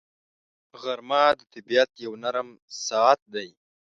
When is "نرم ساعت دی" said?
2.23-3.49